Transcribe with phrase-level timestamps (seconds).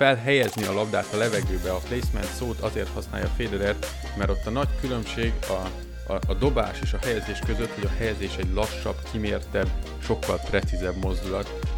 [0.00, 1.72] felhelyezni a labdát a levegőbe.
[1.72, 3.76] A placement szót azért használja Federer,
[4.18, 5.68] mert ott a nagy különbség a,
[6.12, 9.68] a, a dobás és a helyezés között, hogy a helyezés egy lassabb, kimértebb,
[10.02, 11.75] sokkal precízebb mozdulat.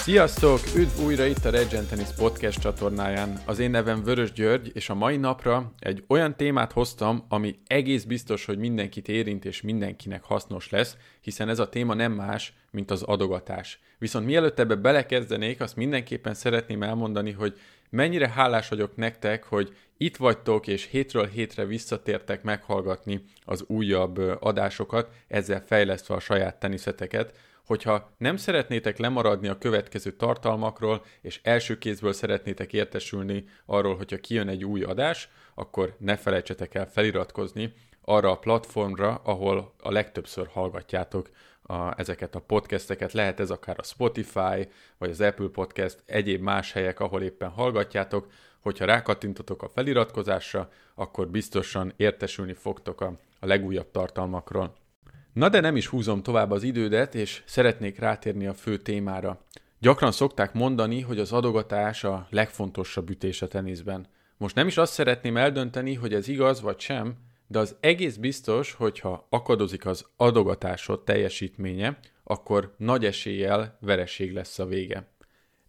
[0.00, 0.58] Sziasztok!
[0.76, 3.42] Üdv újra itt a Regen Tennis Podcast csatornáján.
[3.46, 8.04] Az én nevem Vörös György, és a mai napra egy olyan témát hoztam, ami egész
[8.04, 12.90] biztos, hogy mindenkit érint és mindenkinek hasznos lesz, hiszen ez a téma nem más, mint
[12.90, 13.80] az adogatás.
[13.98, 17.58] Viszont mielőtt ebbe belekezdenék, azt mindenképpen szeretném elmondani, hogy
[17.90, 25.10] mennyire hálás vagyok nektek, hogy itt vagytok, és hétről hétre visszatértek meghallgatni az újabb adásokat,
[25.28, 27.34] ezzel fejlesztve a saját teniszeteket.
[27.70, 34.48] Hogyha nem szeretnétek lemaradni a következő tartalmakról, és első kézből szeretnétek értesülni arról, hogyha kijön
[34.48, 37.72] egy új adás, akkor ne felejtsetek el feliratkozni
[38.04, 41.30] arra a platformra, ahol a legtöbbször hallgatjátok
[41.62, 43.12] a, ezeket a podcasteket.
[43.12, 44.68] Lehet ez akár a Spotify,
[44.98, 48.26] vagy az Apple Podcast, egyéb más helyek, ahol éppen hallgatjátok.
[48.60, 54.79] Hogyha rákattintotok a feliratkozásra, akkor biztosan értesülni fogtok a, a legújabb tartalmakról.
[55.32, 59.40] Na de nem is húzom tovább az idődet, és szeretnék rátérni a fő témára.
[59.78, 64.06] Gyakran szokták mondani, hogy az adogatás a legfontosabb ütés a teniszben.
[64.36, 67.14] Most nem is azt szeretném eldönteni, hogy ez igaz vagy sem,
[67.46, 74.66] de az egész biztos, hogyha akadozik az adogatásod teljesítménye, akkor nagy eséllyel vereség lesz a
[74.66, 75.08] vége.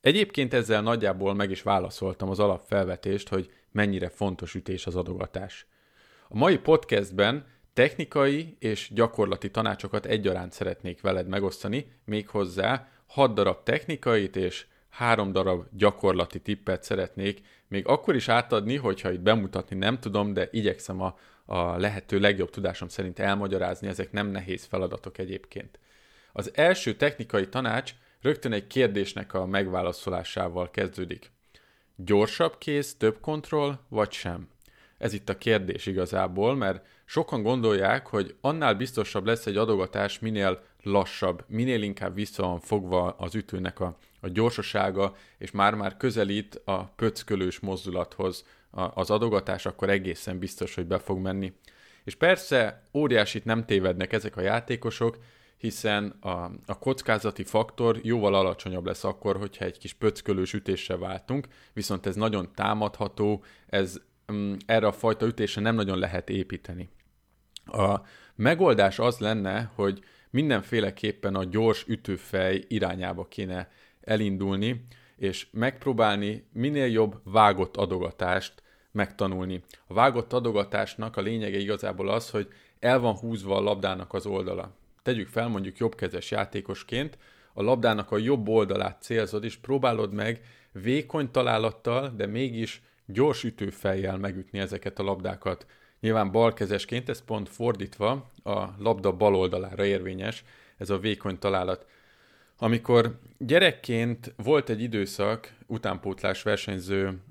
[0.02, 5.66] Egyébként ezzel nagyjából meg is válaszoltam az alapfelvetést, hogy mennyire fontos ütés az adogatás.
[6.28, 14.36] A mai podcastben technikai és gyakorlati tanácsokat egyaránt szeretnék veled megosztani, méghozzá 6 darab technikait
[14.36, 20.34] és 3 darab gyakorlati tippet szeretnék még akkor is átadni, hogyha itt bemutatni nem tudom,
[20.34, 21.18] de igyekszem a
[21.52, 25.80] a lehető legjobb tudásom szerint elmagyarázni, ezek nem nehéz feladatok egyébként.
[26.34, 31.32] Az első technikai tanács rögtön egy kérdésnek a megválaszolásával kezdődik.
[31.96, 34.50] Gyorsabb kéz, több kontroll, vagy sem?
[35.02, 40.62] Ez itt a kérdés igazából, mert sokan gondolják, hogy annál biztosabb lesz egy adogatás, minél
[40.84, 46.84] lassabb, minél inkább vissza van fogva az ütőnek a, a gyorsasága, és már-már közelít a
[46.84, 51.54] pöckölős mozdulathoz, az adogatás, akkor egészen biztos, hogy be fog menni.
[52.04, 55.18] És persze óriásit nem tévednek ezek a játékosok,
[55.58, 56.30] hiszen a,
[56.66, 62.16] a kockázati faktor jóval alacsonyabb lesz akkor, hogyha egy kis pöckölős ütéssel váltunk, viszont ez
[62.16, 64.02] nagyon támadható, ez
[64.66, 66.90] erre a fajta ütésre nem nagyon lehet építeni.
[67.66, 68.02] A
[68.36, 73.72] megoldás az lenne, hogy mindenféleképpen a gyors ütőfej irányába kéne
[74.02, 74.86] elindulni,
[75.18, 79.64] és megpróbálni minél jobb vágott adogatást megtanulni.
[79.88, 82.48] A vágott adogatásnak a lényege igazából az, hogy
[82.80, 84.76] el van húzva a labdának az oldala.
[85.04, 87.18] Tegyük fel mondjuk jobbkezes játékosként,
[87.54, 92.82] a labdának a jobb oldalát célzod, és próbálod meg vékony találattal, de mégis
[93.14, 95.66] gyors ütőfejjel megütni ezeket a labdákat.
[96.00, 100.44] Nyilván balkezesként ez pont fordítva a labda bal oldalára érvényes,
[100.78, 101.86] ez a vékony találat.
[102.58, 107.22] Amikor gyerekként volt egy időszak, utánpótlás versenyző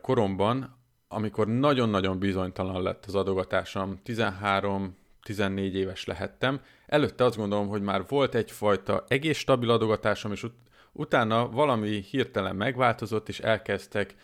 [0.00, 0.76] koromban,
[1.08, 8.34] amikor nagyon-nagyon bizonytalan lett az adogatásom, 13-14 éves lehettem, előtte azt gondolom, hogy már volt
[8.34, 14.14] egyfajta egész stabil adogatásom, és ut- utána valami hirtelen megváltozott, és elkezdtek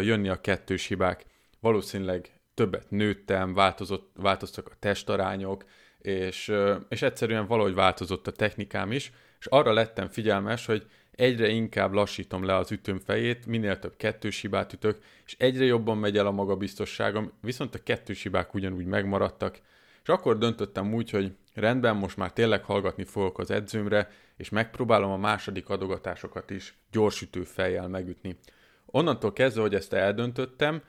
[0.00, 1.24] jönni a kettős hibák.
[1.60, 5.64] Valószínűleg többet nőttem, változott, változtak a testarányok,
[5.98, 6.52] és,
[6.88, 12.44] és egyszerűen valahogy változott a technikám is, és arra lettem figyelmes, hogy egyre inkább lassítom
[12.44, 16.30] le az ütőm fejét, minél több kettős hibát ütök, és egyre jobban megy el a
[16.30, 19.60] magabiztosságom, viszont a kettős hibák ugyanúgy megmaradtak,
[20.02, 25.10] és akkor döntöttem úgy, hogy rendben, most már tényleg hallgatni fogok az edzőmre, és megpróbálom
[25.10, 28.36] a második adogatásokat is gyors fejjel megütni.
[28.90, 30.82] Onnantól kezdve, hogy ezt eldöntöttem,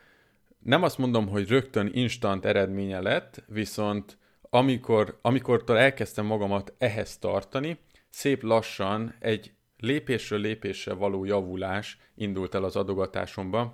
[0.60, 4.18] nem azt mondom, hogy rögtön instant eredménye lett, viszont
[4.50, 7.80] amikor, amikor elkezdtem magamat ehhez tartani,
[8.10, 13.74] szép lassan egy lépésről lépésre való javulás indult el az adogatásomba,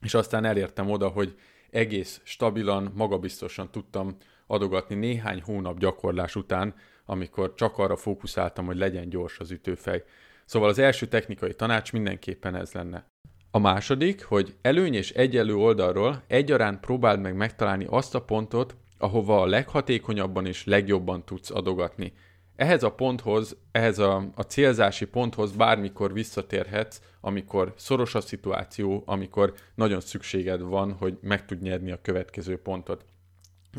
[0.00, 1.38] és aztán elértem oda, hogy
[1.70, 4.16] egész stabilan, magabiztosan tudtam
[4.46, 10.04] adogatni néhány hónap gyakorlás után, amikor csak arra fókuszáltam, hogy legyen gyors az ütőfej.
[10.44, 13.11] Szóval az első technikai tanács mindenképpen ez lenne.
[13.54, 19.40] A második, hogy előny és egyenlő oldalról egyaránt próbáld meg megtalálni azt a pontot, ahova
[19.40, 22.12] a leghatékonyabban és legjobban tudsz adogatni
[22.56, 29.54] ehhez a ponthoz, ehhez a, a célzási ponthoz bármikor visszatérhetsz, amikor szoros a szituáció, amikor
[29.74, 33.04] nagyon szükséged van, hogy meg tud nyerni a következő pontot.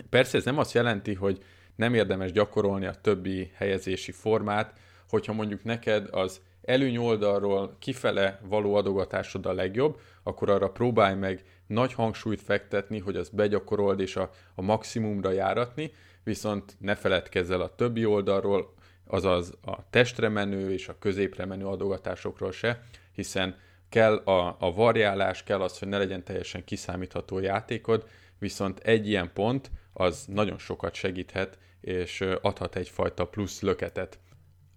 [0.09, 1.43] Persze ez nem azt jelenti, hogy
[1.75, 4.73] nem érdemes gyakorolni a többi helyezési formát,
[5.09, 11.43] hogyha mondjuk neked az előny oldalról kifele való adogatásod a legjobb, akkor arra próbálj meg
[11.67, 15.91] nagy hangsúlyt fektetni, hogy az begyakorold és a, a maximumra járatni,
[16.23, 18.73] viszont ne feledkezz el a többi oldalról,
[19.07, 23.55] azaz a testre menő és a középre menő adogatásokról se, hiszen
[23.89, 28.07] kell a, a variálás, kell az, hogy ne legyen teljesen kiszámítható játékod,
[28.39, 34.19] viszont egy ilyen pont az nagyon sokat segíthet, és adhat egyfajta plusz löketet.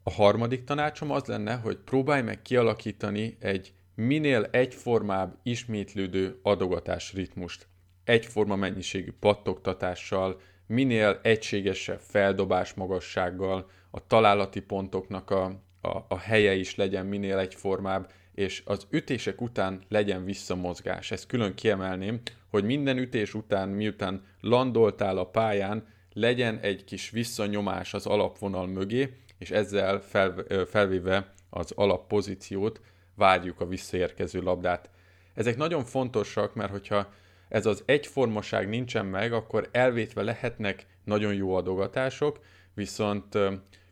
[0.08, 7.66] A harmadik tanácsom az lenne, hogy próbálj meg kialakítani egy minél egyformább, ismétlődő adogatás ritmust.
[8.04, 15.44] Egyforma mennyiségű pattogtatással, minél egységesebb feldobás magassággal, a találati pontoknak a,
[15.80, 21.10] a, a helye is legyen minél egyformább, és az ütések után legyen visszamozgás.
[21.10, 22.20] Ezt külön kiemelném,
[22.50, 29.16] hogy minden ütés után, miután landoltál a pályán, legyen egy kis visszanyomás az alapvonal mögé,
[29.38, 32.80] és ezzel fel, felvéve az alappozíciót
[33.14, 34.90] várjuk a visszaérkező labdát.
[35.34, 37.12] Ezek nagyon fontosak, mert hogyha
[37.48, 42.40] ez az egyformaság nincsen meg, akkor elvétve lehetnek nagyon jó adogatások,
[42.74, 43.38] viszont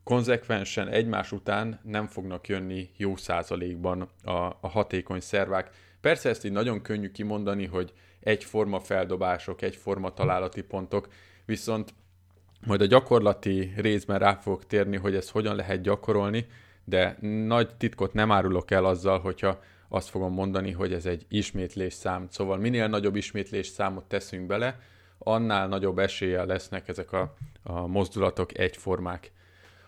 [0.04, 4.30] konzekvensen egymás után nem fognak jönni jó százalékban a,
[4.60, 5.70] a hatékony szervák.
[6.00, 11.08] Persze ezt így nagyon könnyű kimondani, hogy egyforma feldobások, egyforma találati pontok,
[11.44, 11.94] viszont
[12.64, 16.46] majd a gyakorlati részben rá fogok térni, hogy ezt hogyan lehet gyakorolni,
[16.84, 17.16] de
[17.46, 22.26] nagy titkot nem árulok el azzal, hogyha azt fogom mondani, hogy ez egy ismétlés szám.
[22.30, 24.80] Szóval minél nagyobb ismétlés számot teszünk bele,
[25.18, 29.32] annál nagyobb eséllyel lesznek ezek a, a mozdulatok egyformák.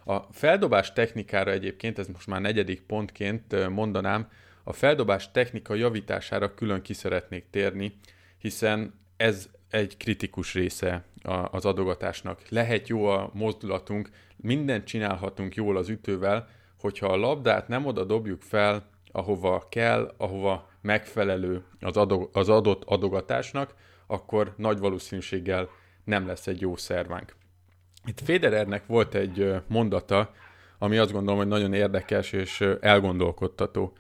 [0.05, 4.28] A feldobás technikára egyébként, ez most már negyedik pontként mondanám,
[4.64, 7.96] a feldobás technika javítására külön ki szeretnék térni,
[8.38, 11.05] hiszen ez egy kritikus része
[11.50, 12.40] az adogatásnak.
[12.49, 16.49] Lehet jó a mozdulatunk, mindent csinálhatunk jól az ütővel,
[16.81, 22.82] hogyha a labdát nem oda dobjuk fel, ahova kell, ahova megfelelő az, adog, az adott
[22.84, 23.75] adogatásnak,
[24.06, 25.69] akkor nagy valószínűséggel
[26.05, 27.34] nem lesz egy jó szervánk.
[28.05, 30.32] Itt Federernek volt egy mondata,
[30.78, 33.93] ami azt gondolom, hogy nagyon érdekes és elgondolkodtató,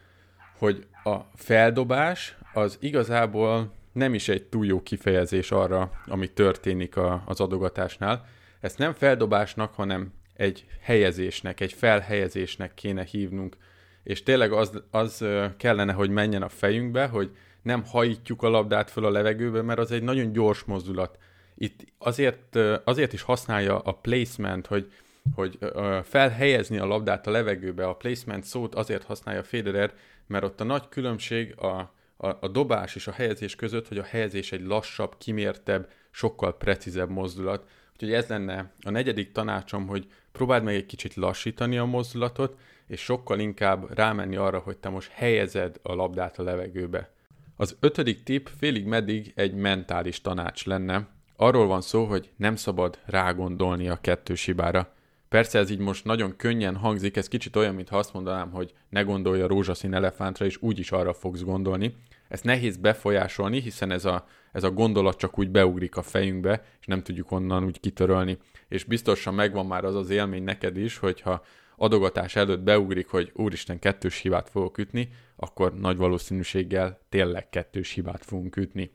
[0.58, 7.22] hogy a feldobás az igazából nem is egy túl jó kifejezés arra, ami történik a,
[7.26, 8.26] az adogatásnál.
[8.60, 13.56] Ezt nem feldobásnak, hanem egy helyezésnek, egy felhelyezésnek kéne hívnunk.
[14.02, 15.24] És tényleg az, az
[15.56, 19.92] kellene, hogy menjen a fejünkbe, hogy nem hajítjuk a labdát föl a levegőbe, mert az
[19.92, 21.18] egy nagyon gyors mozdulat.
[21.54, 24.92] Itt azért, azért is használja a placement, hogy,
[25.34, 25.58] hogy
[26.02, 27.86] felhelyezni a labdát a levegőbe.
[27.86, 29.94] A placement szót azért használja Federer,
[30.26, 34.02] mert ott a nagy különbség a, a, a dobás és a helyezés között, hogy a
[34.02, 37.68] helyezés egy lassabb, kimértebb, sokkal precízebb mozdulat.
[37.92, 43.00] Úgyhogy ez lenne a negyedik tanácsom, hogy próbáld meg egy kicsit lassítani a mozdulatot, és
[43.00, 47.10] sokkal inkább rámenni arra, hogy te most helyezed a labdát a levegőbe.
[47.56, 51.08] Az ötödik tip félig meddig egy mentális tanács lenne.
[51.36, 54.94] Arról van szó, hogy nem szabad rágondolni a kettős hibára.
[55.28, 59.02] Persze ez így most nagyon könnyen hangzik, ez kicsit olyan, mintha azt mondanám, hogy ne
[59.02, 61.94] gondolj a rózsaszín elefántra, és úgyis arra fogsz gondolni.
[62.28, 66.86] Ezt nehéz befolyásolni, hiszen ez a, ez a gondolat csak úgy beugrik a fejünkbe, és
[66.86, 68.38] nem tudjuk onnan úgy kitörölni.
[68.68, 71.44] És biztosan megvan már az az élmény neked is, hogyha
[71.76, 78.24] adogatás előtt beugrik, hogy úristen kettős hibát fogok ütni, akkor nagy valószínűséggel tényleg kettős hibát
[78.24, 78.90] fogunk ütni.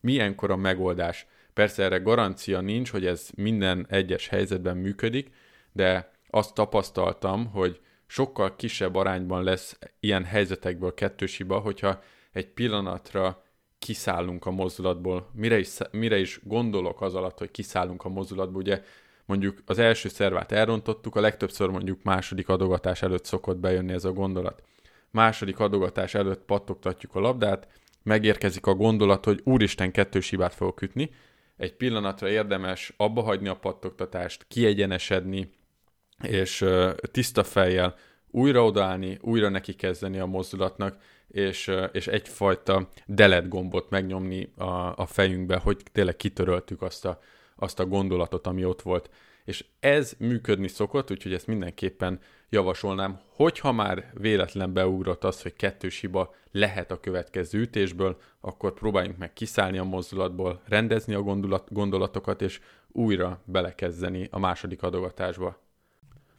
[0.00, 1.26] Milyenkor a megoldás?
[1.54, 5.30] Persze erre garancia nincs, hogy ez minden egyes helyzetben működik,
[5.76, 12.02] de azt tapasztaltam, hogy sokkal kisebb arányban lesz ilyen helyzetekből kettős hiba, hogyha
[12.32, 13.44] egy pillanatra
[13.78, 15.30] kiszállunk a mozdulatból.
[15.32, 18.82] Mire is, mire is gondolok az alatt, hogy kiszállunk a mozdulatból, ugye
[19.24, 24.12] mondjuk az első szervát elrontottuk, a legtöbbször mondjuk második adogatás előtt szokott bejönni ez a
[24.12, 24.62] gondolat.
[25.10, 27.68] Második adogatás előtt pattogtatjuk a labdát,
[28.02, 31.10] megérkezik a gondolat, hogy úristen kettős hibát fogok ütni,
[31.56, 35.50] egy pillanatra érdemes abba hagyni a pattogtatást, kiegyenesedni,
[36.22, 36.64] és
[37.10, 37.94] tiszta fejjel
[38.30, 40.96] újra odaállni, újra neki kezdeni a mozdulatnak,
[41.28, 44.64] és, és egyfajta delete gombot megnyomni a,
[44.96, 47.18] a fejünkbe, hogy tényleg kitöröltük azt a,
[47.56, 49.10] azt a gondolatot, ami ott volt.
[49.44, 56.00] És ez működni szokott, úgyhogy ezt mindenképpen javasolnám, hogyha már véletlen beugrott az, hogy kettős
[56.00, 62.42] hiba lehet a következő ütésből, akkor próbáljunk meg kiszállni a mozdulatból, rendezni a gondolat, gondolatokat,
[62.42, 65.65] és újra belekezdeni a második adogatásba.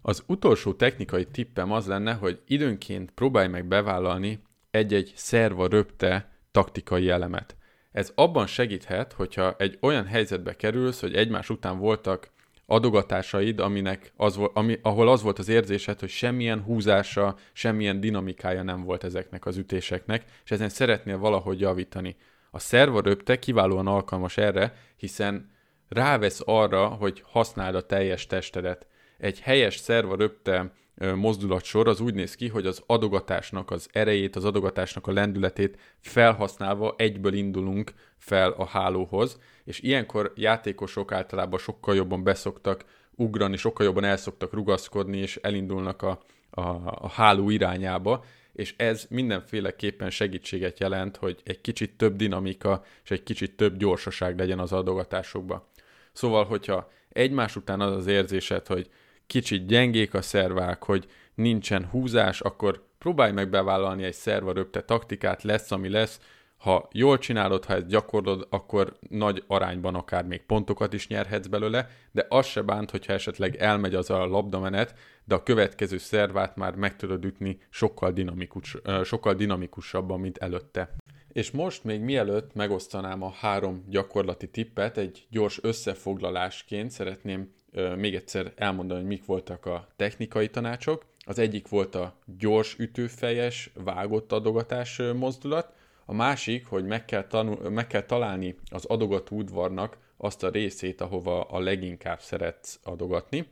[0.07, 7.09] Az utolsó technikai tippem az lenne, hogy időnként próbálj meg bevállalni egy-egy szerva röpte taktikai
[7.09, 7.55] elemet.
[7.91, 12.31] Ez abban segíthet, hogyha egy olyan helyzetbe kerülsz, hogy egymás után voltak
[12.65, 18.83] adogatásaid, aminek az ami, ahol az volt az érzésed, hogy semmilyen húzása, semmilyen dinamikája nem
[18.83, 22.15] volt ezeknek az ütéseknek, és ezen szeretnél valahogy javítani.
[22.51, 25.51] A szerva röpte kiválóan alkalmas erre, hiszen
[25.89, 28.87] rávesz arra, hogy használd a teljes testedet.
[29.17, 30.71] Egy helyes szerva röpte
[31.15, 36.95] mozdulatsor az úgy néz ki, hogy az adogatásnak az erejét, az adogatásnak a lendületét felhasználva
[36.97, 44.03] egyből indulunk fel a hálóhoz, és ilyenkor játékosok általában sokkal jobban beszoktak ugrani, sokkal jobban
[44.03, 46.19] elszoktak rugaszkodni, és elindulnak a,
[46.49, 53.11] a, a háló irányába, és ez mindenféleképpen segítséget jelent, hogy egy kicsit több dinamika és
[53.11, 55.67] egy kicsit több gyorsaság legyen az adogatásokba.
[56.11, 58.89] Szóval, hogyha egymás után az az érzésed, hogy
[59.27, 65.43] kicsit gyengék a szervák, hogy nincsen húzás, akkor próbálj meg bevállalni egy szerva röpte taktikát,
[65.43, 66.19] lesz, ami lesz,
[66.57, 71.89] ha jól csinálod, ha ezt gyakorlod, akkor nagy arányban akár még pontokat is nyerhetsz belőle,
[72.11, 74.93] de az se bánt, hogyha esetleg elmegy az a labdamenet,
[75.25, 80.95] de a következő szervát már meg tudod ütni sokkal, dinamikus, sokkal dinamikusabban, mint előtte.
[81.31, 87.53] És most még mielőtt megosztanám a három gyakorlati tippet, egy gyors összefoglalásként szeretném
[87.97, 91.05] még egyszer elmondani, hogy mik voltak a technikai tanácsok.
[91.25, 95.73] Az egyik volt a gyors ütőfejes, vágott adogatás mozdulat,
[96.05, 101.01] a másik, hogy meg kell, tanul, meg kell találni az adogató udvarnak azt a részét,
[101.01, 103.47] ahova a leginkább szeretsz adogatni.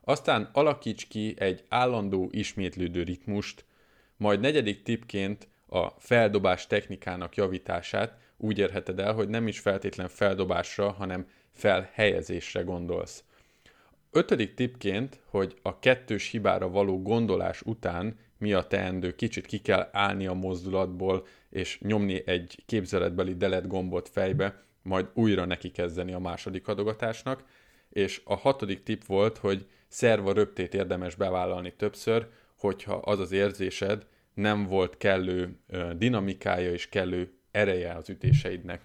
[0.00, 3.64] Aztán alakíts ki egy állandó ismétlődő ritmust,
[4.16, 10.90] majd negyedik tipként a feldobás technikának javítását úgy érheted el, hogy nem is feltétlen feldobásra,
[10.90, 13.24] hanem felhelyezésre gondolsz.
[14.16, 19.88] Ötödik tipként, hogy a kettős hibára való gondolás után mi a teendő, kicsit ki kell
[19.92, 26.18] állni a mozdulatból, és nyomni egy képzeletbeli delete gombot fejbe, majd újra neki kezdeni a
[26.18, 27.44] második adogatásnak.
[27.88, 32.28] És a hatodik tip volt, hogy szerva röptét érdemes bevállalni többször,
[32.58, 35.58] hogyha az az érzésed nem volt kellő
[35.96, 38.82] dinamikája és kellő ereje az ütéseidnek.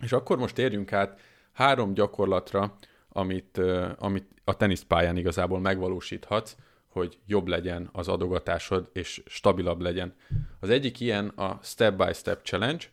[0.00, 1.20] És akkor most érjünk át
[1.52, 2.78] három gyakorlatra,
[3.12, 3.60] amit,
[3.98, 6.56] amit a teniszpályán igazából megvalósíthatsz,
[6.88, 10.14] hogy jobb legyen az adogatásod, és stabilabb legyen.
[10.60, 12.84] Az egyik ilyen a Step by Step Challenge.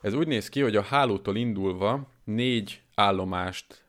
[0.00, 3.84] Ez úgy néz ki, hogy a hálótól indulva négy állomást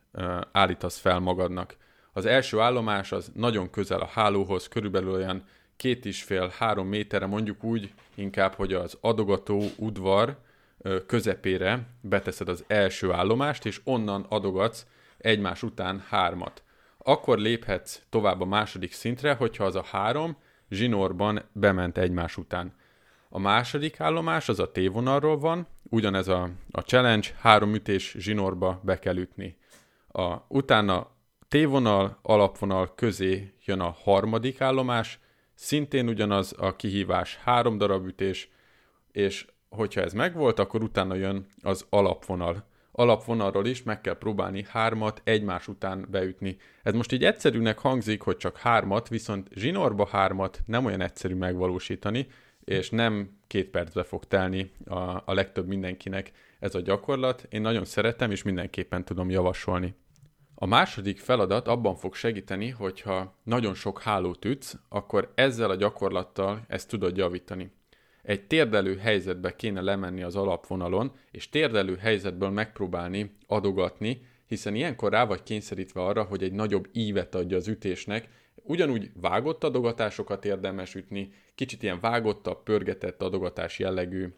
[0.52, 1.76] állítasz fel magadnak.
[2.14, 5.44] Az első állomás az nagyon közel a hálóhoz, körülbelül olyan
[5.76, 10.38] két és fél, három méterre, mondjuk úgy inkább, hogy az adogató udvar
[11.06, 14.86] közepére beteszed az első állomást, és onnan adogatsz
[15.22, 16.64] egymás után hármat.
[16.98, 20.38] Akkor léphetsz tovább a második szintre, hogyha az a három
[20.70, 22.74] zsinórban bement egymás után.
[23.30, 29.00] A második állomás az a T-vonalról van, ugyanez a, a challenge, három ütés zsinórba be
[29.00, 29.58] kell ütni.
[30.12, 31.08] A, utána
[31.48, 35.20] T-vonal, alapvonal közé jön a harmadik állomás,
[35.54, 38.50] szintén ugyanaz a kihívás, három darab ütés,
[39.12, 45.22] és hogyha ez megvolt, akkor utána jön az alapvonal alapvonalról is meg kell próbálni hármat
[45.24, 46.58] egymás után beütni.
[46.84, 52.28] Ez most így egyszerűnek hangzik, hogy csak hármat, viszont zsinórba hármat nem olyan egyszerű megvalósítani,
[52.64, 57.48] és nem két percbe fog telni a, a legtöbb mindenkinek ez a gyakorlat.
[57.50, 59.96] Én nagyon szeretem, és mindenképpen tudom javasolni.
[60.56, 66.66] A második feladat abban fog segíteni, hogyha nagyon sok hálót ütsz, akkor ezzel a gyakorlattal
[66.68, 67.72] ezt tudod javítani
[68.24, 75.26] egy térdelő helyzetbe kéne lemenni az alapvonalon, és térdelő helyzetből megpróbálni adogatni, hiszen ilyenkor rá
[75.26, 78.30] vagy kényszerítve arra, hogy egy nagyobb ívet adja az ütésnek,
[78.64, 84.34] ugyanúgy vágott adogatásokat érdemes ütni, kicsit ilyen vágottabb, pörgetett adogatás jellegű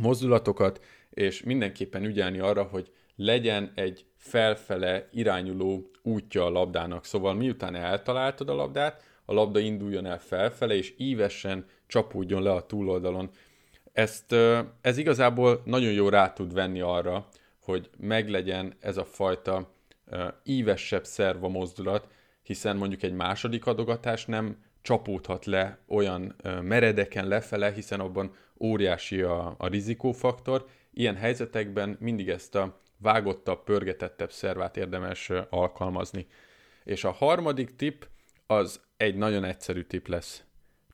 [0.00, 7.04] mozdulatokat, és mindenképpen ügyelni arra, hogy legyen egy felfele irányuló útja a labdának.
[7.04, 12.66] Szóval miután eltaláltad a labdát, a labda induljon el felfele, és ívesen csapódjon le a
[12.66, 13.30] túloldalon.
[13.92, 14.34] Ezt,
[14.80, 17.28] ez igazából nagyon jó rá tud venni arra,
[17.60, 19.70] hogy meglegyen ez a fajta
[20.44, 22.08] ívesebb szerva mozdulat,
[22.42, 29.54] hiszen mondjuk egy második adogatás nem csapódhat le olyan meredeken lefele, hiszen abban óriási a,
[29.58, 30.66] a rizikófaktor.
[30.92, 36.26] Ilyen helyzetekben mindig ezt a vágottabb, pörgetettebb szervát érdemes alkalmazni.
[36.84, 38.08] És a harmadik tip
[38.46, 40.45] az egy nagyon egyszerű tip lesz.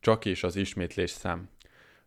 [0.03, 1.49] Csak és az ismétlés szám.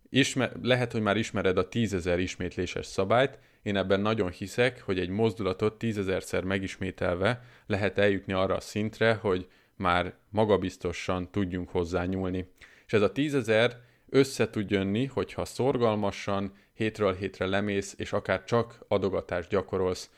[0.10, 5.10] Ismer, lehet, hogy már ismered a tízezer ismétléses szabályt, én ebben nagyon hiszek, hogy egy
[5.10, 12.52] mozdulatot tízezerszer megismételve lehet eljutni arra a szintre, hogy már magabiztosan tudjunk hozzá nyúlni.
[12.86, 18.80] És ez a tízezer össze tud jönni, hogyha szorgalmasan, hétről hétre lemész, és akár csak
[18.88, 20.10] adogatást gyakorolsz,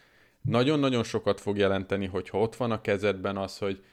[0.41, 3.83] nagyon-nagyon sokat fog jelenteni, hogyha ott van a kezedben az, hogy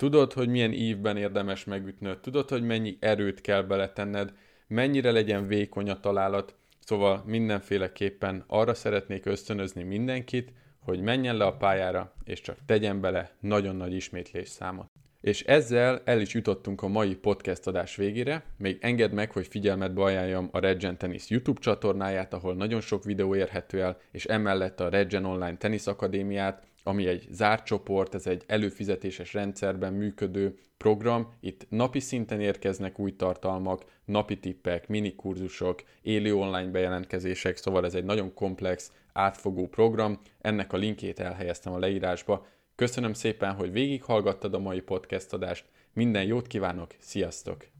[0.00, 4.32] tudod, hogy milyen ívben érdemes megütnöd, tudod, hogy mennyi erőt kell beletenned,
[4.66, 6.54] mennyire legyen vékony a találat,
[6.84, 13.30] szóval mindenféleképpen arra szeretnék ösztönözni mindenkit, hogy menjen le a pályára, és csak tegyen bele
[13.40, 14.86] nagyon nagy ismétlés számot.
[15.20, 18.44] És ezzel el is jutottunk a mai podcast adás végére.
[18.56, 23.34] Még engedd meg, hogy figyelmetbe ajánljam a Regen Tennis YouTube csatornáját, ahol nagyon sok videó
[23.34, 28.42] érhető el, és emellett a Regen Online Tennis Akadémiát, ami egy zárt csoport, ez egy
[28.46, 31.32] előfizetéses rendszerben működő program.
[31.40, 38.04] Itt napi szinten érkeznek új tartalmak, napi tippek, minikurzusok, élő online bejelentkezések, szóval ez egy
[38.04, 40.20] nagyon komplex, átfogó program.
[40.40, 42.46] Ennek a linkét elhelyeztem a leírásba.
[42.74, 45.64] Köszönöm szépen, hogy végighallgattad a mai podcast adást.
[45.92, 47.79] Minden jót kívánok, sziasztok!